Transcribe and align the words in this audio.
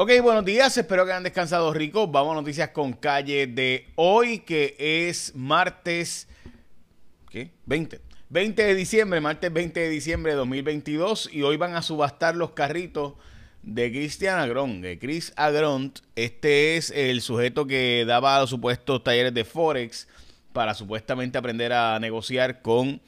Ok, 0.00 0.12
buenos 0.22 0.44
días, 0.44 0.78
espero 0.78 1.04
que 1.04 1.10
hayan 1.10 1.24
descansado 1.24 1.74
ricos. 1.74 2.08
Vamos 2.08 2.30
a 2.30 2.40
noticias 2.40 2.68
con 2.68 2.92
calle 2.92 3.48
de 3.48 3.88
hoy, 3.96 4.38
que 4.38 4.76
es 4.78 5.34
martes, 5.34 6.28
¿qué? 7.28 7.50
20. 7.66 8.00
20 8.28 8.62
de 8.64 8.74
diciembre, 8.76 9.20
martes 9.20 9.52
20 9.52 9.80
de 9.80 9.88
diciembre 9.88 10.30
de 10.30 10.38
2022 10.38 11.30
y 11.32 11.42
hoy 11.42 11.56
van 11.56 11.74
a 11.74 11.82
subastar 11.82 12.36
los 12.36 12.52
carritos 12.52 13.14
de 13.64 13.90
Cristian 13.90 14.38
Agrón, 14.38 14.82
de 14.82 15.00
Chris 15.00 15.32
Agront. 15.34 15.98
Este 16.14 16.76
es 16.76 16.92
el 16.92 17.20
sujeto 17.20 17.66
que 17.66 18.04
daba 18.06 18.38
los 18.38 18.50
supuestos 18.50 19.02
talleres 19.02 19.34
de 19.34 19.44
Forex 19.44 20.06
para 20.52 20.74
supuestamente 20.74 21.38
aprender 21.38 21.72
a 21.72 21.98
negociar 21.98 22.62
con, 22.62 23.00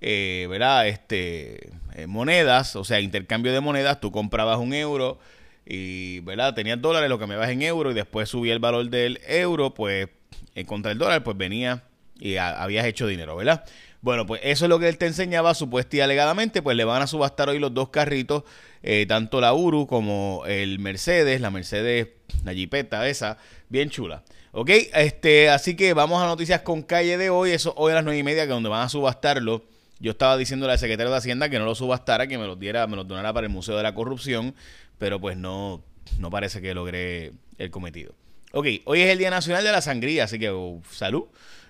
eh, 0.00 0.46
¿verdad? 0.48 0.88
Este, 0.88 1.72
eh, 1.94 2.06
monedas, 2.06 2.74
o 2.74 2.84
sea, 2.84 3.00
intercambio 3.00 3.52
de 3.52 3.60
monedas. 3.60 4.00
Tú 4.00 4.10
comprabas 4.10 4.56
un 4.56 4.72
euro 4.72 5.18
y, 5.66 6.20
¿verdad? 6.20 6.54
Tenías 6.54 6.80
dólares, 6.80 7.08
lo 7.08 7.18
cambiabas 7.18 7.50
en 7.50 7.62
euro 7.62 7.90
y 7.90 7.94
después 7.94 8.28
subía 8.28 8.52
el 8.52 8.58
valor 8.58 8.90
del 8.90 9.20
euro, 9.26 9.74
pues 9.74 10.08
en 10.54 10.66
contra 10.66 10.90
del 10.90 10.98
dólar, 10.98 11.22
pues 11.22 11.36
venía 11.36 11.84
y 12.18 12.36
habías 12.36 12.86
hecho 12.86 13.06
dinero, 13.06 13.36
¿verdad? 13.36 13.64
Bueno, 14.00 14.26
pues 14.26 14.40
eso 14.44 14.64
es 14.64 14.68
lo 14.68 14.78
que 14.80 14.88
él 14.88 14.98
te 14.98 15.06
enseñaba, 15.06 15.54
supuestamente 15.54 15.98
y 15.98 16.00
alegadamente, 16.00 16.62
pues 16.62 16.76
le 16.76 16.84
van 16.84 17.02
a 17.02 17.06
subastar 17.06 17.48
hoy 17.48 17.60
los 17.60 17.72
dos 17.72 17.90
carritos, 17.90 18.42
eh, 18.82 19.06
tanto 19.06 19.40
la 19.40 19.54
Uru 19.54 19.86
como 19.86 20.42
el 20.46 20.80
Mercedes, 20.80 21.40
la 21.40 21.50
Mercedes, 21.50 22.08
la 22.44 22.52
Jeepeta 22.52 23.06
esa, 23.08 23.38
bien 23.68 23.90
chula. 23.90 24.24
Ok, 24.50 24.70
este, 24.94 25.48
así 25.50 25.76
que 25.76 25.94
vamos 25.94 26.20
a 26.20 26.26
noticias 26.26 26.62
con 26.62 26.82
calle 26.82 27.16
de 27.16 27.30
hoy, 27.30 27.52
eso 27.52 27.74
hoy 27.76 27.92
a 27.92 27.96
las 27.96 28.04
nueve 28.04 28.18
y 28.18 28.22
media, 28.24 28.44
que 28.44 28.50
donde 28.50 28.68
van 28.68 28.82
a 28.82 28.88
subastarlo. 28.88 29.64
Yo 30.02 30.10
estaba 30.10 30.36
diciéndole 30.36 30.72
al 30.72 30.80
secretario 30.80 31.12
de 31.12 31.16
Hacienda 31.16 31.48
que 31.48 31.60
no 31.60 31.64
lo 31.64 31.76
subastara, 31.76 32.26
que 32.26 32.36
me 32.36 32.46
los 32.46 32.58
diera, 32.58 32.86
me 32.88 32.96
los 32.96 33.06
donara 33.06 33.32
para 33.32 33.46
el 33.46 33.52
Museo 33.52 33.76
de 33.76 33.84
la 33.84 33.94
Corrupción, 33.94 34.52
pero 34.98 35.20
pues 35.20 35.36
no, 35.36 35.82
no 36.18 36.28
parece 36.28 36.60
que 36.60 36.74
logré 36.74 37.32
el 37.58 37.70
cometido. 37.70 38.12
Ok, 38.50 38.66
hoy 38.84 39.00
es 39.00 39.10
el 39.10 39.18
Día 39.18 39.30
Nacional 39.30 39.62
de 39.62 39.70
la 39.70 39.80
Sangría, 39.80 40.24
así 40.24 40.40
que 40.40 40.50
uh, 40.50 40.82
salud. 40.90 41.26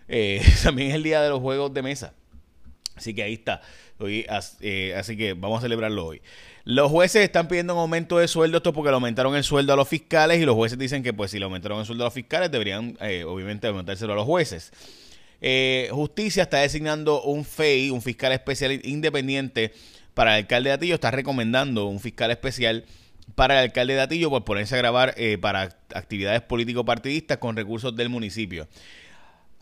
Eh, 0.08 0.42
también 0.62 0.88
es 0.88 0.94
el 0.94 1.02
Día 1.02 1.20
de 1.20 1.28
los 1.28 1.40
Juegos 1.40 1.74
de 1.74 1.82
Mesa. 1.82 2.14
Así 2.96 3.14
que 3.14 3.22
ahí 3.22 3.34
está. 3.34 3.60
Hoy, 3.98 4.26
eh, 4.60 4.94
así 4.96 5.14
que 5.16 5.34
vamos 5.34 5.58
a 5.58 5.62
celebrarlo 5.62 6.06
hoy. 6.06 6.22
Los 6.64 6.90
jueces 6.90 7.22
están 7.22 7.48
pidiendo 7.48 7.74
un 7.74 7.80
aumento 7.80 8.16
de 8.16 8.28
sueldo, 8.28 8.56
esto 8.56 8.72
porque 8.72 8.88
le 8.88 8.94
aumentaron 8.94 9.36
el 9.36 9.44
sueldo 9.44 9.74
a 9.74 9.76
los 9.76 9.88
fiscales 9.88 10.40
y 10.40 10.46
los 10.46 10.54
jueces 10.54 10.78
dicen 10.78 11.02
que 11.02 11.12
pues 11.12 11.30
si 11.30 11.38
le 11.38 11.44
aumentaron 11.44 11.80
el 11.80 11.86
sueldo 11.86 12.04
a 12.04 12.06
los 12.06 12.14
fiscales 12.14 12.50
deberían 12.50 12.96
eh, 13.00 13.24
obviamente 13.24 13.66
aumentárselo 13.66 14.14
a 14.14 14.16
los 14.16 14.24
jueces. 14.24 14.72
Justicia 15.90 16.44
está 16.44 16.58
designando 16.58 17.22
un 17.22 17.44
FEI, 17.44 17.90
un 17.90 18.00
fiscal 18.00 18.32
especial 18.32 18.80
independiente 18.84 19.72
para 20.14 20.36
el 20.36 20.44
alcalde 20.44 20.70
de 20.70 20.74
Atillo, 20.74 20.94
está 20.94 21.10
recomendando 21.10 21.86
un 21.86 22.00
fiscal 22.00 22.30
especial 22.30 22.84
para 23.34 23.54
el 23.54 23.64
alcalde 23.64 23.94
de 23.94 24.00
Atillo 24.00 24.30
por 24.30 24.44
ponerse 24.44 24.74
a 24.74 24.78
grabar 24.78 25.14
eh, 25.16 25.38
para 25.38 25.76
actividades 25.94 26.42
político-partidistas 26.42 27.38
con 27.38 27.56
recursos 27.56 27.96
del 27.96 28.08
municipio. 28.08 28.68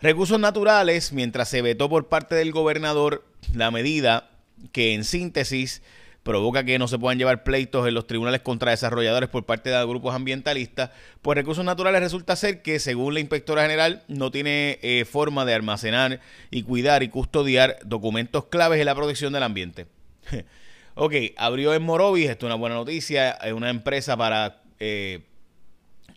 Recursos 0.01 0.41
naturales, 0.41 1.13
mientras 1.13 1.49
se 1.49 1.63
vetó 1.63 1.89
por 1.89 2.09
parte 2.09 2.35
del 2.35 2.53
gobernador 2.53 3.25
la 3.55 3.71
medida 3.71 4.31
que 4.73 4.95
en 4.95 5.05
síntesis 5.05 5.83
provoca 6.31 6.63
que 6.63 6.79
no 6.79 6.87
se 6.87 6.97
puedan 6.97 7.19
llevar 7.19 7.43
pleitos 7.43 7.89
en 7.89 7.95
los 7.95 8.07
tribunales 8.07 8.41
contra 8.41 8.71
desarrolladores 8.71 9.29
por 9.29 9.45
parte 9.45 9.69
de 9.69 9.85
grupos 9.85 10.15
ambientalistas, 10.15 10.91
pues 11.23 11.35
recursos 11.35 11.65
naturales 11.65 12.01
resulta 12.01 12.37
ser 12.37 12.63
que 12.63 12.79
según 12.79 13.15
la 13.15 13.21
inspectora 13.21 13.63
general 13.63 14.05
no 14.07 14.31
tiene 14.31 14.79
eh, 14.83 15.05
forma 15.05 15.45
de 15.45 15.55
almacenar 15.55 16.21
y 16.53 16.63
cuidar 16.63 17.03
y 17.03 17.09
custodiar 17.09 17.79
documentos 17.85 18.45
claves 18.45 18.79
en 18.79 18.87
la 18.87 18.95
protección 18.95 19.33
del 19.33 19.43
ambiente. 19.43 19.87
Ok, 20.97 21.15
abrió 21.39 21.73
en 21.73 21.83
Morovis, 21.83 22.29
esto 22.29 22.45
es 22.45 22.49
una 22.49 22.57
buena 22.57 22.75
noticia, 22.75 23.31
es 23.31 23.53
una 23.53 23.71
empresa 23.71 24.17
para 24.17 24.61
eh, 24.81 25.21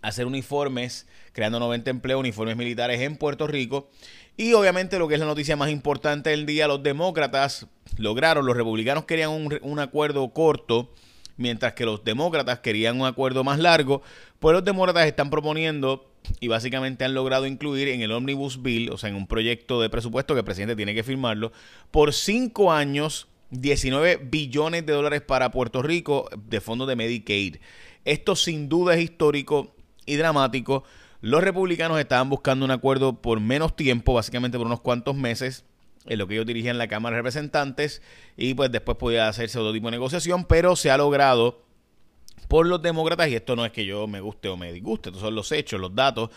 hacer 0.03 0.27
uniformes, 0.27 1.08
creando 1.31 1.59
90 1.59 1.89
empleos, 1.89 2.19
uniformes 2.19 2.55
militares 2.55 3.02
en 3.02 3.17
Puerto 3.17 3.47
Rico. 3.47 3.89
Y 4.37 4.53
obviamente 4.53 4.99
lo 4.99 5.08
que 5.08 5.15
es 5.15 5.19
la 5.19 5.25
noticia 5.25 5.55
más 5.55 5.71
importante 5.71 6.30
del 6.30 6.45
día, 6.45 6.67
los 6.67 6.83
demócratas 6.83 7.67
lograron, 7.97 8.45
los 8.45 8.55
republicanos 8.55 9.05
querían 9.05 9.31
un, 9.61 9.80
acuerdo 9.80 10.27
corto, 10.30 10.93
mientras 11.37 11.73
que 11.73 11.86
los 11.86 12.03
demócratas 12.03 12.59
querían 12.59 12.99
un 12.99 13.08
acuerdo 13.08 13.43
más 13.43 13.59
largo, 13.59 14.02
pues 14.39 14.53
los 14.53 14.65
demócratas 14.65 15.08
están 15.08 15.30
proponiendo 15.30 16.11
y 16.39 16.47
básicamente 16.47 17.05
han 17.05 17.13
logrado 17.13 17.47
incluir 17.47 17.87
en 17.87 18.02
el 18.02 18.11
Omnibus 18.11 18.61
Bill, 18.61 18.92
o 18.92 18.97
sea, 18.97 19.09
en 19.09 19.15
un 19.15 19.27
proyecto 19.27 19.81
de 19.81 19.89
presupuesto 19.89 20.33
que 20.33 20.39
el 20.39 20.45
presidente 20.45 20.75
tiene 20.75 20.93
que 20.93 21.03
firmarlo, 21.03 21.52
por 21.92 22.13
cinco 22.13 22.71
años 22.71 23.27
19 23.52 24.17
billones 24.17 24.86
de 24.86 24.93
dólares 24.93 25.21
para 25.21 25.52
Puerto 25.52 25.81
Rico 25.81 26.27
de 26.36 26.59
fondos 26.59 26.87
de 26.87 26.95
Medicaid. 26.95 27.58
Esto 28.03 28.36
sin 28.36 28.67
duda 28.67 28.95
es 28.95 29.02
histórico 29.02 29.75
y 30.05 30.15
dramático. 30.15 30.83
Los 31.21 31.43
republicanos 31.43 31.99
estaban 31.99 32.30
buscando 32.30 32.65
un 32.65 32.71
acuerdo 32.71 33.21
por 33.21 33.39
menos 33.39 33.75
tiempo, 33.75 34.14
básicamente 34.14 34.58
por 34.58 34.67
unos 34.67 34.81
cuantos 34.81 35.15
meses, 35.15 35.65
en 36.05 36.19
lo 36.19 36.27
que 36.27 36.33
ellos 36.36 36.45
dirigían 36.45 36.77
la 36.77 36.87
Cámara 36.87 37.15
de 37.15 37.21
Representantes, 37.21 38.02
y 38.36 38.53
pues 38.53 38.71
después 38.71 38.97
podía 38.97 39.27
hacerse 39.27 39.58
otro 39.59 39.71
tipo 39.71 39.87
de 39.87 39.92
negociación, 39.92 40.45
pero 40.45 40.75
se 40.75 40.92
ha 40.92 40.97
logrado 40.97 41.63
por 42.49 42.65
los 42.67 42.81
demócratas, 42.81 43.30
y 43.30 43.36
esto 43.36 43.55
no 43.55 43.65
es 43.65 43.71
que 43.71 43.86
yo 43.86 44.05
me 44.08 44.19
guste 44.19 44.49
o 44.49 44.58
me 44.58 44.73
disguste, 44.73 45.09
estos 45.09 45.21
son 45.21 45.36
los 45.36 45.52
hechos, 45.52 45.80
los 45.80 45.95
datos, 45.95 46.30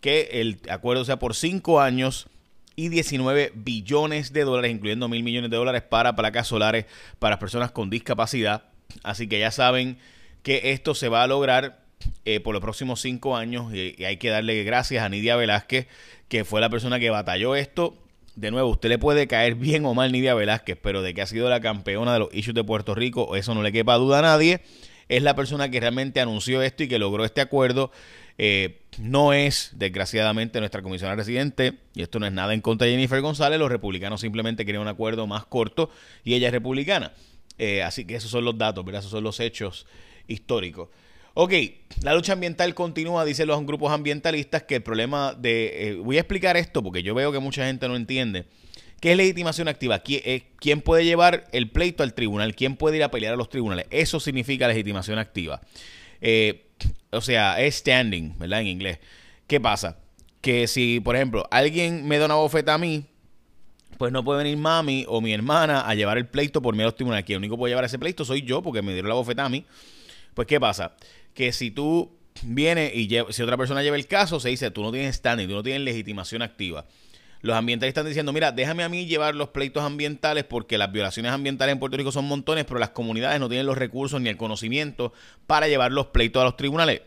que 0.00 0.28
el 0.32 0.58
acuerdo 0.68 1.04
sea 1.04 1.20
por 1.20 1.34
cinco 1.36 1.80
años 1.80 2.26
y 2.74 2.88
19 2.88 3.52
billones 3.54 4.32
de 4.32 4.44
dólares, 4.44 4.72
incluyendo 4.72 5.08
mil 5.08 5.22
millones 5.22 5.50
de 5.50 5.56
dólares 5.56 5.82
para 5.82 6.16
placas 6.16 6.48
solares 6.48 6.86
para 7.18 7.38
personas 7.38 7.70
con 7.70 7.90
discapacidad. 7.90 8.64
Así 9.02 9.28
que 9.28 9.38
ya 9.38 9.50
saben 9.50 9.98
que 10.42 10.72
esto 10.72 10.94
se 10.94 11.08
va 11.08 11.22
a 11.22 11.26
lograr 11.26 11.81
eh, 12.24 12.40
por 12.40 12.54
los 12.54 12.62
próximos 12.62 13.00
cinco 13.00 13.36
años 13.36 13.72
y, 13.74 14.04
hay 14.04 14.16
que 14.16 14.30
darle 14.30 14.62
gracias 14.64 15.04
a 15.04 15.08
Nidia 15.08 15.36
Velázquez, 15.36 15.86
que 16.28 16.44
fue 16.44 16.60
la 16.60 16.70
persona 16.70 16.98
que 16.98 17.10
batalló 17.10 17.56
esto. 17.56 17.96
De 18.36 18.50
nuevo, 18.50 18.70
usted 18.70 18.88
le 18.88 18.98
puede 18.98 19.26
caer 19.26 19.54
bien 19.54 19.84
o 19.84 19.94
mal 19.94 20.12
Nidia 20.12 20.34
Velázquez, 20.34 20.78
pero 20.80 21.02
de 21.02 21.14
que 21.14 21.22
ha 21.22 21.26
sido 21.26 21.50
la 21.50 21.60
campeona 21.60 22.14
de 22.14 22.20
los 22.20 22.28
issues 22.32 22.54
de 22.54 22.64
Puerto 22.64 22.94
Rico, 22.94 23.36
eso 23.36 23.54
no 23.54 23.62
le 23.62 23.72
quepa 23.72 23.96
duda 23.96 24.20
a 24.20 24.22
nadie. 24.22 24.60
Es 25.08 25.22
la 25.22 25.36
persona 25.36 25.70
que 25.70 25.80
realmente 25.80 26.20
anunció 26.20 26.62
esto 26.62 26.84
y 26.84 26.88
que 26.88 26.98
logró 26.98 27.24
este 27.24 27.40
acuerdo 27.42 27.90
eh, 28.38 28.80
no 28.98 29.32
es, 29.32 29.70
desgraciadamente, 29.74 30.58
nuestra 30.60 30.82
comisionada 30.82 31.16
residente, 31.16 31.74
y 31.94 32.02
esto 32.02 32.18
no 32.18 32.26
es 32.26 32.32
nada 32.32 32.54
en 32.54 32.60
contra 32.60 32.86
de 32.86 32.92
Jennifer 32.92 33.20
González, 33.20 33.58
los 33.58 33.70
republicanos 33.70 34.20
simplemente 34.20 34.64
querían 34.64 34.82
un 34.82 34.88
acuerdo 34.88 35.26
más 35.26 35.44
corto 35.46 35.90
y 36.24 36.34
ella 36.34 36.48
es 36.48 36.52
republicana. 36.52 37.12
Eh, 37.58 37.82
así 37.82 38.04
que 38.04 38.16
esos 38.16 38.30
son 38.30 38.44
los 38.44 38.56
datos, 38.56 38.84
¿verdad? 38.84 39.00
Esos 39.00 39.10
son 39.10 39.24
los 39.24 39.38
hechos 39.40 39.86
históricos. 40.26 40.88
Ok, 41.34 41.52
la 42.02 42.14
lucha 42.14 42.34
ambiental 42.34 42.74
continúa, 42.74 43.24
dicen 43.24 43.46
los 43.46 43.64
grupos 43.64 43.90
ambientalistas, 43.90 44.64
que 44.64 44.76
el 44.76 44.82
problema 44.82 45.34
de... 45.34 45.88
Eh, 45.88 45.94
voy 45.94 46.18
a 46.18 46.20
explicar 46.20 46.58
esto 46.58 46.82
porque 46.82 47.02
yo 47.02 47.14
veo 47.14 47.32
que 47.32 47.38
mucha 47.38 47.64
gente 47.64 47.88
no 47.88 47.96
entiende. 47.96 48.44
¿Qué 49.00 49.12
es 49.12 49.16
legitimación 49.16 49.66
activa? 49.66 50.00
¿Quién 50.00 50.80
puede 50.80 51.04
llevar 51.04 51.48
el 51.52 51.70
pleito 51.70 52.02
al 52.02 52.14
tribunal? 52.14 52.54
¿Quién 52.54 52.76
puede 52.76 52.98
ir 52.98 53.02
a 53.02 53.10
pelear 53.10 53.34
a 53.34 53.36
los 53.36 53.48
tribunales? 53.48 53.86
Eso 53.90 54.20
significa 54.20 54.68
legitimación 54.68 55.18
activa. 55.18 55.60
Eh, 56.20 56.66
o 57.10 57.20
sea, 57.20 57.60
es 57.60 57.76
standing, 57.76 58.38
¿verdad? 58.38 58.60
En 58.60 58.68
inglés. 58.68 58.98
¿Qué 59.46 59.58
pasa? 59.58 59.98
Que 60.40 60.68
si, 60.68 61.00
por 61.00 61.16
ejemplo, 61.16 61.48
alguien 61.50 62.06
me 62.06 62.18
da 62.18 62.26
una 62.26 62.34
bofeta 62.34 62.74
a 62.74 62.78
mí, 62.78 63.06
pues 63.98 64.12
no 64.12 64.22
puede 64.22 64.44
venir 64.44 64.56
mami 64.56 65.04
o 65.08 65.20
mi 65.20 65.32
hermana 65.32 65.80
a 65.80 65.94
llevar 65.94 66.18
el 66.18 66.26
pleito 66.26 66.62
por 66.62 66.76
mí 66.76 66.82
a 66.82 66.86
los 66.86 66.94
tribunales. 66.94 67.24
Quien 67.24 67.38
único 67.38 67.56
puede 67.56 67.72
llevar 67.72 67.86
ese 67.86 67.98
pleito 67.98 68.24
soy 68.24 68.42
yo, 68.42 68.62
porque 68.62 68.82
me 68.82 68.92
dieron 68.92 69.08
la 69.08 69.14
bofeta 69.14 69.44
a 69.44 69.48
mí. 69.48 69.64
Pues, 70.34 70.46
¿qué 70.46 70.60
pasa? 70.60 70.94
Que 71.34 71.52
si 71.52 71.70
tú 71.70 72.12
vienes 72.42 72.94
y 72.94 73.08
si 73.30 73.42
otra 73.42 73.56
persona 73.56 73.82
lleva 73.82 73.96
el 73.96 74.06
caso, 74.06 74.40
se 74.40 74.48
dice, 74.48 74.70
tú 74.70 74.82
no 74.82 74.92
tienes 74.92 75.16
standing, 75.16 75.48
tú 75.48 75.54
no 75.54 75.62
tienes 75.62 75.82
legitimación 75.82 76.42
activa. 76.42 76.86
Los 77.42 77.56
ambientalistas 77.56 78.02
están 78.02 78.10
diciendo, 78.10 78.32
mira, 78.32 78.52
déjame 78.52 78.84
a 78.84 78.88
mí 78.88 79.04
llevar 79.06 79.34
los 79.34 79.48
pleitos 79.48 79.82
ambientales 79.82 80.44
porque 80.44 80.78
las 80.78 80.92
violaciones 80.92 81.32
ambientales 81.32 81.72
en 81.72 81.80
Puerto 81.80 81.96
Rico 81.96 82.12
son 82.12 82.24
montones, 82.26 82.64
pero 82.64 82.78
las 82.78 82.90
comunidades 82.90 83.40
no 83.40 83.48
tienen 83.48 83.66
los 83.66 83.76
recursos 83.76 84.20
ni 84.20 84.28
el 84.28 84.36
conocimiento 84.36 85.12
para 85.48 85.66
llevar 85.66 85.90
los 85.90 86.06
pleitos 86.06 86.40
a 86.40 86.44
los 86.44 86.56
tribunales. 86.56 87.02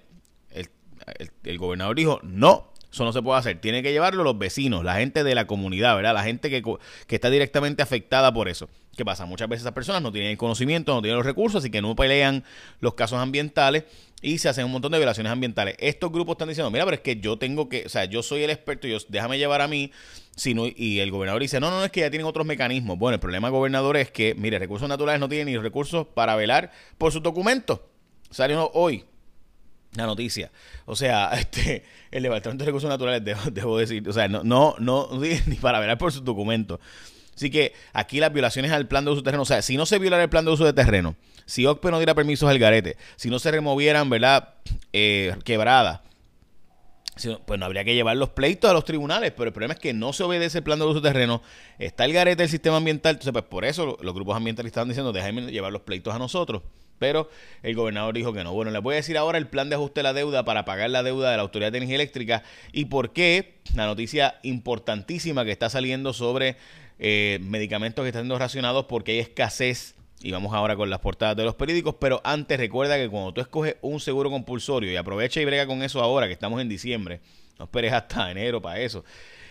El, 1.43 1.57
gobernador 1.57 1.95
dijo, 1.95 2.19
no, 2.23 2.73
eso 2.91 3.05
no 3.05 3.13
se 3.13 3.21
puede 3.21 3.39
hacer. 3.39 3.61
Tiene 3.61 3.81
que 3.81 3.93
llevarlo 3.93 4.23
los 4.23 4.37
vecinos, 4.37 4.83
la 4.83 4.95
gente 4.95 5.23
de 5.23 5.35
la 5.35 5.47
comunidad, 5.47 5.95
¿verdad? 5.95 6.13
La 6.13 6.23
gente 6.23 6.49
que, 6.49 6.61
que, 6.61 7.15
está 7.15 7.29
directamente 7.29 7.83
afectada 7.83 8.33
por 8.33 8.49
eso. 8.49 8.67
¿Qué 8.97 9.05
pasa? 9.05 9.25
Muchas 9.25 9.47
veces 9.47 9.63
esas 9.63 9.73
personas 9.73 10.01
no 10.01 10.11
tienen 10.11 10.31
el 10.31 10.37
conocimiento, 10.37 10.93
no 10.93 11.01
tienen 11.01 11.17
los 11.17 11.25
recursos, 11.25 11.59
así 11.63 11.69
que 11.69 11.81
no 11.81 11.95
pelean 11.95 12.43
los 12.79 12.95
casos 12.95 13.19
ambientales 13.19 13.85
y 14.21 14.37
se 14.39 14.49
hacen 14.49 14.65
un 14.65 14.71
montón 14.71 14.91
de 14.91 14.97
violaciones 14.97 15.31
ambientales. 15.31 15.75
Estos 15.79 16.11
grupos 16.11 16.33
están 16.33 16.47
diciendo, 16.47 16.71
mira, 16.71 16.85
pero 16.85 16.95
es 16.95 17.01
que 17.01 17.17
yo 17.17 17.37
tengo 17.37 17.69
que, 17.69 17.83
o 17.85 17.89
sea, 17.89 18.05
yo 18.05 18.23
soy 18.23 18.43
el 18.43 18.49
experto, 18.49 18.87
yo, 18.87 18.97
déjame 19.09 19.37
llevar 19.37 19.61
a 19.61 19.67
mí, 19.67 19.91
sino, 20.35 20.65
y 20.67 20.99
el 20.99 21.11
gobernador 21.11 21.41
dice, 21.41 21.59
no, 21.59 21.69
no, 21.69 21.83
es 21.83 21.91
que 21.91 22.01
ya 22.01 22.09
tienen 22.09 22.25
otros 22.25 22.45
mecanismos. 22.45 22.97
Bueno, 22.97 23.15
el 23.15 23.19
problema 23.19 23.49
gobernador 23.49 23.97
es 23.97 24.11
que, 24.11 24.33
mire, 24.35 24.57
recursos 24.59 24.89
naturales 24.89 25.19
no 25.19 25.29
tienen 25.29 25.47
ni 25.47 25.57
recursos 25.57 26.07
para 26.07 26.35
velar 26.35 26.71
por 26.97 27.11
sus 27.11 27.21
documentos. 27.21 27.81
Salió 28.31 28.71
hoy 28.73 29.05
la 29.95 30.05
noticia. 30.05 30.51
O 30.85 30.95
sea, 30.95 31.29
este, 31.39 31.83
el 32.11 32.23
Departamento 32.23 32.63
de 32.63 32.67
Recursos 32.67 32.89
Naturales, 32.89 33.23
debo, 33.51 33.77
decir, 33.77 34.07
o 34.07 34.13
sea, 34.13 34.27
no, 34.27 34.43
no, 34.43 34.75
no, 34.79 35.09
ni 35.45 35.55
para 35.55 35.79
velar 35.79 35.97
por 35.97 36.11
sus 36.11 36.23
documentos. 36.23 36.79
Así 37.35 37.49
que 37.49 37.73
aquí 37.93 38.19
las 38.19 38.31
violaciones 38.31 38.71
al 38.71 38.87
plan 38.87 39.05
de 39.05 39.11
uso 39.11 39.21
de 39.21 39.25
terreno, 39.25 39.43
o 39.43 39.45
sea, 39.45 39.61
si 39.61 39.77
no 39.77 39.85
se 39.85 39.99
violara 39.99 40.23
el 40.23 40.29
plan 40.29 40.45
de 40.45 40.51
uso 40.51 40.65
de 40.65 40.73
terreno, 40.73 41.15
si 41.45 41.65
OCPE 41.65 41.91
no 41.91 41.99
diera 41.99 42.15
permisos 42.15 42.49
al 42.49 42.59
garete, 42.59 42.97
si 43.17 43.29
no 43.29 43.39
se 43.39 43.51
removieran, 43.51 44.09
¿verdad? 44.09 44.55
Eh, 44.93 45.35
quebradas, 45.43 45.99
pues 47.45 47.59
no 47.59 47.65
habría 47.65 47.83
que 47.83 47.93
llevar 47.93 48.17
los 48.17 48.29
pleitos 48.29 48.69
a 48.69 48.73
los 48.73 48.83
tribunales, 48.83 49.31
pero 49.31 49.47
el 49.47 49.53
problema 49.53 49.73
es 49.73 49.79
que 49.79 49.93
no 49.93 50.13
se 50.13 50.23
obedece 50.23 50.59
el 50.59 50.63
plan 50.63 50.79
de 50.79 50.85
uso 50.85 51.01
de 51.01 51.09
terreno, 51.09 51.41
está 51.79 52.05
el 52.05 52.13
garete 52.13 52.43
del 52.43 52.49
sistema 52.49 52.77
ambiental, 52.77 53.13
entonces 53.13 53.31
pues 53.31 53.45
por 53.45 53.65
eso 53.65 53.97
los 54.01 54.13
grupos 54.13 54.35
ambientalistas 54.35 54.81
están 54.81 54.89
diciendo, 54.89 55.13
déjenme 55.13 55.51
llevar 55.51 55.71
los 55.71 55.81
pleitos 55.81 56.13
a 56.13 56.19
nosotros. 56.19 56.61
Pero 56.97 57.29
el 57.61 57.75
gobernador 57.75 58.15
dijo 58.15 58.31
que 58.31 58.45
no. 58.45 58.53
Bueno, 58.53 58.71
les 58.71 58.81
voy 58.81 58.93
a 58.93 58.95
decir 58.95 59.17
ahora 59.17 59.37
el 59.37 59.47
plan 59.47 59.67
de 59.67 59.75
ajuste 59.75 59.99
de 59.99 60.03
la 60.03 60.13
deuda 60.13 60.45
para 60.45 60.63
pagar 60.63 60.89
la 60.89 61.03
deuda 61.03 61.29
de 61.29 61.35
la 61.35 61.43
Autoridad 61.43 61.71
de 61.73 61.79
Energía 61.79 61.95
Eléctrica 61.95 62.43
y 62.71 62.85
por 62.85 63.11
qué 63.11 63.55
la 63.75 63.85
noticia 63.85 64.39
importantísima 64.43 65.43
que 65.43 65.51
está 65.51 65.69
saliendo 65.69 66.13
sobre 66.13 66.55
eh, 66.99 67.39
medicamentos 67.41 68.03
que 68.03 68.09
están 68.09 68.23
siendo 68.23 68.39
racionados 68.39 68.85
porque 68.85 69.13
hay 69.13 69.19
escasez. 69.19 69.95
Y 70.21 70.31
vamos 70.31 70.53
ahora 70.53 70.75
con 70.75 70.89
las 70.89 70.99
portadas 70.99 71.35
de 71.35 71.43
los 71.43 71.55
periódicos. 71.55 71.95
Pero 71.99 72.21
antes 72.23 72.57
recuerda 72.57 72.97
que 72.97 73.09
cuando 73.09 73.33
tú 73.33 73.41
escoges 73.41 73.75
un 73.81 73.99
seguro 73.99 74.29
compulsorio 74.31 74.91
y 74.91 74.95
aprovecha 74.95 75.41
y 75.41 75.45
brega 75.45 75.67
con 75.67 75.83
eso 75.83 76.01
ahora 76.01 76.27
que 76.27 76.33
estamos 76.33 76.61
en 76.61 76.69
diciembre, 76.69 77.19
no 77.59 77.65
esperes 77.65 77.93
hasta 77.93 78.31
enero 78.31 78.61
para 78.61 78.79
eso. 78.79 79.03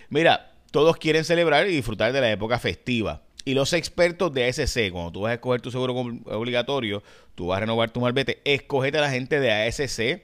Mira, 0.09 0.53
todos 0.71 0.97
quieren 0.97 1.25
celebrar 1.25 1.69
y 1.69 1.73
disfrutar 1.73 2.13
de 2.13 2.21
la 2.21 2.31
época 2.31 2.59
festiva. 2.59 3.23
Y 3.45 3.55
los 3.55 3.75
expertos 3.75 4.33
de 4.33 4.49
ASC, 4.49 4.91
cuando 4.91 5.13
tú 5.13 5.21
vas 5.21 5.33
a 5.33 5.35
escoger 5.35 5.61
tu 5.61 5.71
seguro 5.71 5.95
obligatorio, 5.95 7.03
tú 7.35 7.49
vas 7.49 7.59
a 7.59 7.61
renovar 7.61 7.91
tu 7.91 8.01
malvete, 8.01 8.41
escogete 8.45 8.99
a 8.99 9.03
la 9.03 9.11
gente 9.11 9.39
de 9.39 9.53
ASC 9.53 10.23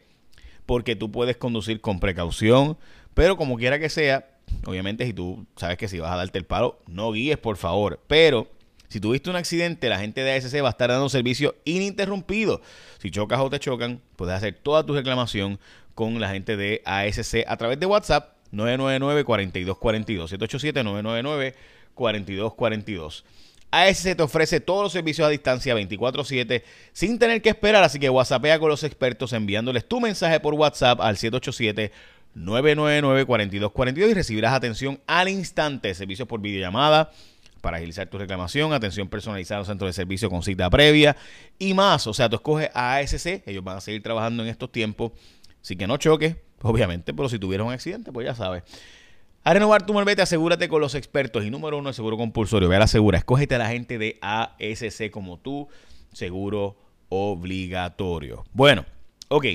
porque 0.65 0.97
tú 0.97 1.11
puedes 1.11 1.37
conducir 1.37 1.81
con 1.81 2.01
precaución, 2.01 2.79
pero 3.13 3.37
como 3.37 3.57
quiera 3.57 3.79
que 3.79 3.91
sea, 3.91 4.29
obviamente 4.67 5.07
si 5.07 5.13
tú 5.13 5.47
sabes 5.57 5.77
que 5.77 5.89
si 5.89 5.99
vas 5.99 6.13
a 6.13 6.17
darte 6.17 6.39
el 6.39 6.45
palo, 6.45 6.79
no 6.87 7.13
guíes 7.13 7.39
por 7.39 7.57
favor, 7.57 8.01
pero 8.07 8.49
si 8.89 8.99
tuviste 8.99 9.31
un 9.31 9.37
accidente, 9.37 9.89
la 9.89 10.01
gente 10.01 10.23
de 10.23 10.33
ASC 10.33 10.63
va 10.63 10.69
a 10.69 10.71
estar 10.71 10.91
dando 10.91 11.09
servicio 11.09 11.55
ininterrumpido. 11.65 12.61
Si 12.99 13.13
chocas 13.13 13.39
o 13.39 13.49
te 13.49 13.61
chocan, 13.61 14.01
puedes 14.17 14.35
hacer 14.35 14.59
toda 14.61 14.85
tu 14.85 14.95
reclamación 14.95 15.61
con 15.95 16.19
la 16.21 16.29
gente 16.31 16.57
de 16.57 16.83
ASC 16.85 17.45
a 17.47 17.57
través 17.57 17.79
de 17.79 17.87
WhatsApp 17.87 18.37
999 18.51 19.25
4242 19.25 20.31
787 20.31 20.83
999 20.83 21.55
4242. 21.95 23.25
ASC 23.71 24.17
te 24.17 24.23
ofrece 24.23 24.61
todos 24.61 24.83
los 24.83 24.93
servicios 24.93 25.27
a 25.27 25.31
distancia 25.31 25.75
24/7 25.75 26.65
sin 26.93 27.19
tener 27.19 27.41
que 27.43 27.51
esperar, 27.51 27.85
así 27.85 28.01
que 28.01 28.11
WhatsAppea 28.11 28.59
con 28.59 28.69
los 28.69 28.83
expertos 28.83 29.33
enviándoles 29.33 29.87
tu 29.87 30.01
mensaje 30.01 30.41
por 30.41 30.55
WhatsApp 30.55 31.01
al 31.01 31.17
787 31.17 31.93
999 32.35 33.27
4242 33.27 34.11
y 34.11 34.15
recibirás 34.15 34.53
atención 34.53 35.01
al 35.07 35.29
instante, 35.29 35.95
servicios 35.95 36.29
por 36.29 36.41
videollamada 36.41 37.11
para 37.61 37.77
agilizar 37.77 38.09
tu 38.09 38.19
reclamación, 38.19 38.73
atención 38.73 39.09
personalizada, 39.09 39.65
centro 39.65 39.87
de 39.87 39.93
servicio 39.93 40.31
con 40.31 40.43
cita 40.43 40.71
previa 40.71 41.17
y 41.59 41.75
más. 41.75 42.07
O 42.07 42.15
sea, 42.15 42.29
tú 42.29 42.37
escoges 42.37 42.71
a 42.75 42.97
ASC, 42.97 43.43
ellos 43.47 43.63
van 43.63 43.77
a 43.77 43.81
seguir 43.81 44.03
trabajando 44.03 44.43
en 44.43 44.49
estos 44.49 44.73
tiempos, 44.73 45.13
así 45.63 45.77
que 45.77 45.87
no 45.87 45.97
choques, 45.97 46.37
obviamente, 46.63 47.13
pero 47.13 47.29
si 47.29 47.39
tuvieras 47.39 47.67
un 47.67 47.73
accidente, 47.73 48.13
pues 48.13 48.27
ya 48.27 48.35
sabes. 48.35 48.63
A 49.43 49.55
renovar 49.55 49.87
tu 49.87 49.95
malvete, 49.95 50.21
asegúrate 50.21 50.69
con 50.69 50.83
los 50.83 50.95
expertos. 50.95 51.45
Y 51.45 51.51
número 51.51 51.79
uno, 51.79 51.89
el 51.89 51.95
seguro 51.95 52.19
compulsorio. 52.19 52.69
Ve 52.69 52.77
a 52.77 52.81
la 52.81 52.87
segura. 52.87 53.17
Escógete 53.17 53.55
a 53.55 53.59
la 53.59 53.69
gente 53.69 53.97
de 53.97 54.19
ASC 54.21 55.11
como 55.11 55.39
tú. 55.39 55.67
Seguro 56.13 56.77
obligatorio. 57.09 58.45
Bueno, 58.53 58.85
ok. 59.29 59.47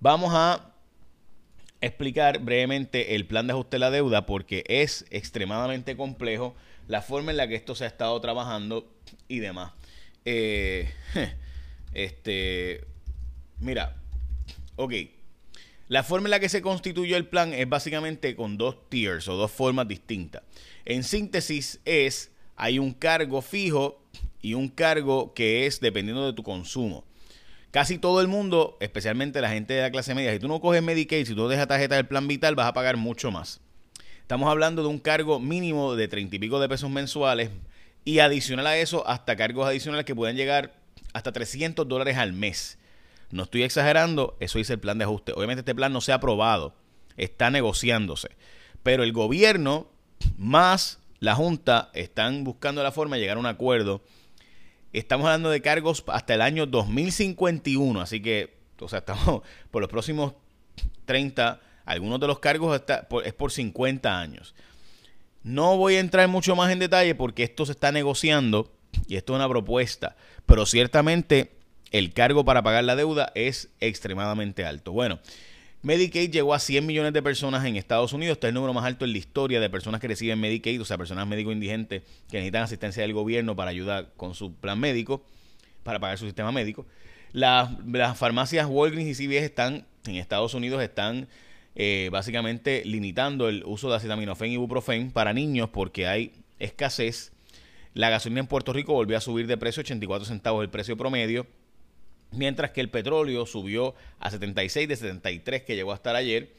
Vamos 0.00 0.32
a 0.34 0.73
explicar 1.86 2.40
brevemente 2.40 3.14
el 3.14 3.26
plan 3.26 3.46
de 3.46 3.52
ajuste 3.52 3.76
de 3.76 3.80
la 3.80 3.90
deuda 3.90 4.26
porque 4.26 4.64
es 4.68 5.04
extremadamente 5.10 5.96
complejo 5.96 6.54
la 6.88 7.02
forma 7.02 7.30
en 7.30 7.36
la 7.36 7.48
que 7.48 7.54
esto 7.54 7.74
se 7.74 7.84
ha 7.84 7.88
estado 7.88 8.20
trabajando 8.20 8.90
y 9.28 9.38
demás. 9.38 9.72
Eh, 10.24 10.90
este, 11.94 12.84
mira, 13.60 13.96
ok. 14.76 14.92
La 15.88 16.02
forma 16.02 16.28
en 16.28 16.30
la 16.30 16.40
que 16.40 16.48
se 16.48 16.62
constituyó 16.62 17.16
el 17.16 17.26
plan 17.26 17.52
es 17.52 17.68
básicamente 17.68 18.34
con 18.34 18.56
dos 18.56 18.88
tiers 18.88 19.28
o 19.28 19.36
dos 19.36 19.50
formas 19.50 19.86
distintas. 19.86 20.42
En 20.84 21.04
síntesis 21.04 21.80
es, 21.84 22.30
hay 22.56 22.78
un 22.78 22.92
cargo 22.92 23.42
fijo 23.42 24.02
y 24.40 24.54
un 24.54 24.68
cargo 24.68 25.34
que 25.34 25.66
es 25.66 25.80
dependiendo 25.80 26.26
de 26.26 26.32
tu 26.32 26.42
consumo. 26.42 27.04
Casi 27.74 27.98
todo 27.98 28.20
el 28.20 28.28
mundo, 28.28 28.76
especialmente 28.78 29.40
la 29.40 29.50
gente 29.50 29.74
de 29.74 29.82
la 29.82 29.90
clase 29.90 30.14
media, 30.14 30.32
si 30.32 30.38
tú 30.38 30.46
no 30.46 30.60
coges 30.60 30.80
Medicaid, 30.80 31.26
si 31.26 31.34
tú 31.34 31.48
dejas 31.48 31.66
tarjeta 31.66 31.96
del 31.96 32.06
plan 32.06 32.28
vital, 32.28 32.54
vas 32.54 32.68
a 32.68 32.72
pagar 32.72 32.96
mucho 32.96 33.32
más. 33.32 33.60
Estamos 34.20 34.48
hablando 34.48 34.82
de 34.82 34.88
un 34.88 35.00
cargo 35.00 35.40
mínimo 35.40 35.96
de 35.96 36.06
30 36.06 36.36
y 36.36 36.38
pico 36.38 36.60
de 36.60 36.68
pesos 36.68 36.88
mensuales 36.88 37.50
y 38.04 38.20
adicional 38.20 38.68
a 38.68 38.76
eso, 38.76 39.04
hasta 39.08 39.34
cargos 39.34 39.66
adicionales 39.66 40.06
que 40.06 40.14
pueden 40.14 40.36
llegar 40.36 40.76
hasta 41.14 41.32
300 41.32 41.88
dólares 41.88 42.16
al 42.16 42.32
mes. 42.32 42.78
No 43.32 43.42
estoy 43.42 43.64
exagerando, 43.64 44.36
eso 44.38 44.58
dice 44.58 44.74
el 44.74 44.78
plan 44.78 44.98
de 44.98 45.06
ajuste. 45.06 45.32
Obviamente 45.32 45.62
este 45.62 45.74
plan 45.74 45.92
no 45.92 46.00
se 46.00 46.12
ha 46.12 46.14
aprobado, 46.14 46.76
está 47.16 47.50
negociándose. 47.50 48.28
Pero 48.84 49.02
el 49.02 49.12
gobierno 49.12 49.88
más 50.38 51.00
la 51.18 51.34
Junta 51.34 51.90
están 51.92 52.44
buscando 52.44 52.84
la 52.84 52.92
forma 52.92 53.16
de 53.16 53.22
llegar 53.22 53.36
a 53.36 53.40
un 53.40 53.46
acuerdo. 53.46 54.00
Estamos 54.94 55.26
hablando 55.26 55.50
de 55.50 55.60
cargos 55.60 56.04
hasta 56.06 56.34
el 56.34 56.40
año 56.40 56.66
2051, 56.66 58.00
así 58.00 58.22
que, 58.22 58.56
o 58.80 58.88
sea, 58.88 59.00
estamos 59.00 59.42
por 59.72 59.82
los 59.82 59.90
próximos 59.90 60.34
30, 61.04 61.60
algunos 61.84 62.20
de 62.20 62.28
los 62.28 62.38
cargos 62.38 62.80
es 63.24 63.32
por 63.32 63.50
50 63.50 64.20
años. 64.20 64.54
No 65.42 65.76
voy 65.76 65.96
a 65.96 66.00
entrar 66.00 66.28
mucho 66.28 66.54
más 66.54 66.70
en 66.70 66.78
detalle 66.78 67.16
porque 67.16 67.42
esto 67.42 67.66
se 67.66 67.72
está 67.72 67.90
negociando 67.90 68.72
y 69.08 69.16
esto 69.16 69.32
es 69.32 69.36
una 69.36 69.48
propuesta, 69.48 70.16
pero 70.46 70.64
ciertamente 70.64 71.56
el 71.90 72.12
cargo 72.12 72.44
para 72.44 72.62
pagar 72.62 72.84
la 72.84 72.94
deuda 72.94 73.32
es 73.34 73.70
extremadamente 73.80 74.64
alto. 74.64 74.92
Bueno, 74.92 75.18
Medicaid 75.84 76.30
llegó 76.30 76.54
a 76.54 76.58
100 76.58 76.86
millones 76.86 77.12
de 77.12 77.22
personas 77.22 77.62
en 77.66 77.76
Estados 77.76 78.14
Unidos. 78.14 78.36
Este 78.36 78.46
es 78.46 78.48
el 78.48 78.54
número 78.54 78.72
más 78.72 78.86
alto 78.86 79.04
en 79.04 79.12
la 79.12 79.18
historia 79.18 79.60
de 79.60 79.68
personas 79.68 80.00
que 80.00 80.08
reciben 80.08 80.40
Medicaid, 80.40 80.80
o 80.80 80.84
sea, 80.86 80.96
personas 80.96 81.26
médico 81.26 81.52
indigentes 81.52 82.04
que 82.30 82.38
necesitan 82.38 82.62
asistencia 82.62 83.02
del 83.02 83.12
gobierno 83.12 83.54
para 83.54 83.70
ayudar 83.70 84.10
con 84.16 84.34
su 84.34 84.54
plan 84.54 84.80
médico, 84.80 85.26
para 85.82 86.00
pagar 86.00 86.16
su 86.16 86.24
sistema 86.24 86.52
médico. 86.52 86.86
Las, 87.32 87.68
farmacias 88.16 88.66
Walgreens 88.66 89.20
y 89.20 89.26
CVS 89.26 89.44
están, 89.44 89.86
en 90.06 90.16
Estados 90.16 90.54
Unidos, 90.54 90.82
están 90.82 91.28
eh, 91.74 92.08
básicamente 92.10 92.82
limitando 92.86 93.50
el 93.50 93.62
uso 93.66 93.90
de 93.90 93.96
acetaminofén 93.96 94.52
y 94.52 94.54
ibuprofen 94.54 95.10
para 95.10 95.34
niños 95.34 95.68
porque 95.68 96.06
hay 96.06 96.32
escasez. 96.58 97.32
La 97.92 98.08
gasolina 98.08 98.40
en 98.40 98.46
Puerto 98.46 98.72
Rico 98.72 98.94
volvió 98.94 99.18
a 99.18 99.20
subir 99.20 99.46
de 99.46 99.58
precio 99.58 99.82
84 99.82 100.24
centavos 100.24 100.64
el 100.64 100.70
precio 100.70 100.96
promedio 100.96 101.46
mientras 102.36 102.70
que 102.70 102.80
el 102.80 102.90
petróleo 102.90 103.46
subió 103.46 103.94
a 104.20 104.30
76 104.30 104.88
de 104.88 104.96
73 104.96 105.62
que 105.62 105.76
llegó 105.76 105.92
a 105.92 105.96
estar 105.96 106.16
ayer. 106.16 106.52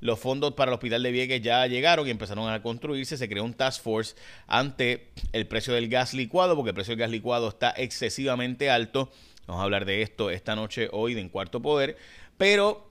Los 0.00 0.20
fondos 0.20 0.54
para 0.54 0.70
el 0.70 0.74
hospital 0.74 1.02
de 1.02 1.10
Vieques 1.10 1.42
ya 1.42 1.66
llegaron 1.66 2.06
y 2.06 2.10
empezaron 2.10 2.48
a 2.48 2.62
construirse. 2.62 3.16
Se 3.16 3.28
creó 3.28 3.44
un 3.44 3.54
task 3.54 3.82
force 3.82 4.14
ante 4.46 5.08
el 5.32 5.46
precio 5.46 5.74
del 5.74 5.88
gas 5.88 6.14
licuado, 6.14 6.54
porque 6.54 6.70
el 6.70 6.74
precio 6.74 6.92
del 6.92 7.00
gas 7.00 7.10
licuado 7.10 7.48
está 7.48 7.74
excesivamente 7.76 8.70
alto. 8.70 9.10
Vamos 9.48 9.62
a 9.62 9.64
hablar 9.64 9.86
de 9.86 10.02
esto 10.02 10.30
esta 10.30 10.54
noche, 10.54 10.88
hoy, 10.92 11.18
En 11.18 11.28
Cuarto 11.28 11.60
Poder. 11.60 11.96
Pero 12.38 12.88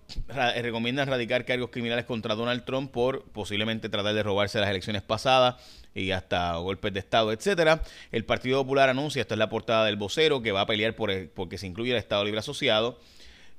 recomiendan 0.62 1.08
radicar 1.08 1.46
cargos 1.46 1.70
criminales 1.70 2.06
contra 2.06 2.36
Donald 2.36 2.64
Trump 2.66 2.92
por 2.92 3.24
posiblemente 3.32 3.90
tratar 3.90 4.14
de 4.14 4.24
robarse 4.24 4.60
las 4.60 4.70
elecciones 4.70 5.02
pasadas 5.02 5.56
y 5.94 6.12
hasta 6.12 6.56
golpes 6.58 6.94
de 6.94 7.00
Estado, 7.00 7.32
etcétera. 7.32 7.82
El 8.12 8.24
Partido 8.24 8.62
Popular 8.62 8.90
anuncia, 8.90 9.22
esta 9.22 9.36
es 9.36 9.40
la 9.40 9.50
portada 9.50 9.86
del 9.86 9.96
vocero, 9.96 10.42
que 10.42 10.52
va 10.52 10.62
a 10.62 10.66
pelear 10.66 10.96
por 10.96 11.12
porque 11.30 11.58
se 11.58 11.68
incluya 11.68 11.94
el 11.94 12.00
Estado 12.00 12.24
Libre 12.24 12.40
Asociado. 12.40 13.00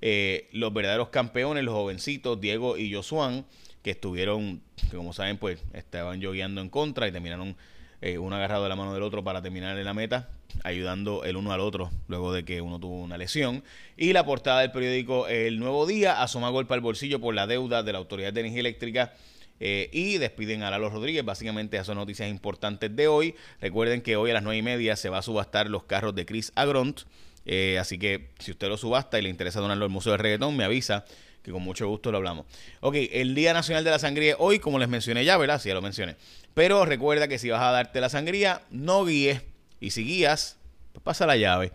Eh, 0.00 0.48
los 0.52 0.72
verdaderos 0.72 1.08
campeones, 1.08 1.64
los 1.64 1.74
jovencitos, 1.74 2.40
Diego 2.40 2.76
y 2.78 2.92
Josuán, 2.94 3.44
que 3.82 3.90
estuvieron, 3.90 4.62
que 4.90 4.96
como 4.96 5.12
saben, 5.12 5.38
pues 5.38 5.60
estaban 5.72 6.20
yogueando 6.20 6.60
en 6.60 6.70
contra 6.70 7.08
y 7.08 7.12
terminaron 7.12 7.56
eh, 8.00 8.18
uno 8.18 8.36
agarrado 8.36 8.62
de 8.62 8.68
la 8.68 8.76
mano 8.76 8.94
del 8.94 9.02
otro 9.02 9.24
para 9.24 9.42
terminar 9.42 9.76
en 9.78 9.84
la 9.84 9.94
meta, 9.94 10.28
ayudando 10.62 11.24
el 11.24 11.36
uno 11.36 11.52
al 11.52 11.60
otro 11.60 11.90
luego 12.06 12.32
de 12.32 12.44
que 12.44 12.60
uno 12.60 12.78
tuvo 12.78 13.02
una 13.02 13.18
lesión. 13.18 13.64
Y 13.96 14.12
la 14.12 14.24
portada 14.24 14.60
del 14.60 14.70
periódico 14.70 15.26
El 15.28 15.58
Nuevo 15.58 15.86
Día 15.86 16.22
asoma 16.22 16.50
golpe 16.50 16.74
al 16.74 16.80
bolsillo 16.80 17.20
por 17.20 17.34
la 17.34 17.46
deuda 17.46 17.82
de 17.82 17.92
la 17.92 17.98
Autoridad 17.98 18.32
de 18.32 18.40
Energía 18.40 18.60
Eléctrica 18.60 19.12
eh, 19.60 19.90
y 19.92 20.18
despiden 20.18 20.62
a 20.62 20.70
Lalo 20.70 20.90
Rodríguez. 20.90 21.24
Básicamente 21.24 21.76
esas 21.76 21.88
son 21.88 21.96
noticias 21.96 22.28
importantes 22.28 22.94
de 22.94 23.08
hoy. 23.08 23.34
Recuerden 23.60 24.02
que 24.02 24.16
hoy 24.16 24.30
a 24.30 24.34
las 24.34 24.42
nueve 24.42 24.58
y 24.58 24.62
media 24.62 24.96
se 24.96 25.08
va 25.08 25.18
a 25.18 25.22
subastar 25.22 25.68
los 25.68 25.84
carros 25.84 26.14
de 26.14 26.26
Chris 26.26 26.52
Agront. 26.54 27.02
Eh, 27.44 27.78
así 27.78 27.98
que 27.98 28.30
si 28.38 28.50
usted 28.50 28.68
lo 28.68 28.76
subasta 28.76 29.18
y 29.18 29.22
le 29.22 29.30
interesa 29.30 29.60
donarlo 29.60 29.84
al 29.84 29.90
Museo 29.90 30.12
de 30.12 30.18
Reggaetón, 30.18 30.56
me 30.56 30.64
avisa 30.64 31.04
que 31.48 31.52
con 31.52 31.62
mucho 31.62 31.88
gusto 31.88 32.12
lo 32.12 32.18
hablamos. 32.18 32.46
Ok, 32.80 32.96
el 33.10 33.34
Día 33.34 33.52
Nacional 33.52 33.82
de 33.82 33.90
la 33.90 33.98
Sangría 33.98 34.36
hoy, 34.38 34.58
como 34.58 34.78
les 34.78 34.88
mencioné 34.88 35.24
ya, 35.24 35.36
¿verdad? 35.38 35.60
Sí, 35.60 35.68
ya 35.68 35.74
lo 35.74 35.82
mencioné. 35.82 36.16
Pero 36.54 36.84
recuerda 36.84 37.26
que 37.28 37.38
si 37.38 37.48
vas 37.50 37.62
a 37.62 37.70
darte 37.70 38.00
la 38.00 38.08
sangría, 38.08 38.62
no 38.70 39.04
guíes. 39.04 39.42
Y 39.80 39.90
si 39.90 40.04
guías, 40.04 40.58
pues 40.92 41.02
pasa 41.02 41.26
la 41.26 41.36
llave. 41.36 41.72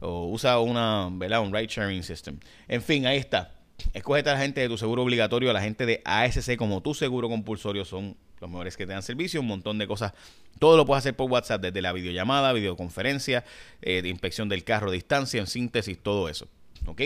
O 0.00 0.26
usa 0.26 0.60
una, 0.60 1.08
¿verdad? 1.10 1.40
Un 1.40 1.52
ride 1.52 1.66
sharing 1.66 2.02
system. 2.02 2.38
En 2.68 2.82
fin, 2.82 3.06
ahí 3.06 3.16
está. 3.16 3.54
escógete 3.92 4.30
a 4.30 4.34
la 4.34 4.38
gente 4.38 4.60
de 4.60 4.68
tu 4.68 4.78
seguro 4.78 5.02
obligatorio, 5.02 5.50
a 5.50 5.52
la 5.52 5.62
gente 5.62 5.86
de 5.86 6.02
ASC 6.04 6.56
como 6.56 6.82
tu 6.82 6.94
seguro 6.94 7.28
compulsorio 7.28 7.84
son 7.84 8.16
los 8.40 8.50
mejores 8.50 8.76
que 8.76 8.86
te 8.86 8.92
dan 8.92 9.02
servicio, 9.02 9.40
un 9.40 9.46
montón 9.46 9.78
de 9.78 9.86
cosas. 9.88 10.12
Todo 10.60 10.76
lo 10.76 10.86
puedes 10.86 11.00
hacer 11.00 11.16
por 11.16 11.30
WhatsApp, 11.30 11.60
desde 11.60 11.82
la 11.82 11.92
videollamada, 11.92 12.52
videoconferencia, 12.52 13.44
eh, 13.82 14.02
de 14.02 14.08
inspección 14.08 14.48
del 14.48 14.62
carro, 14.62 14.92
distancia, 14.92 15.40
en 15.40 15.46
síntesis, 15.46 15.98
todo 16.00 16.28
eso. 16.28 16.48
¿Ok? 16.86 17.02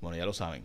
Bueno, 0.00 0.16
ya 0.16 0.24
lo 0.24 0.32
saben. 0.32 0.64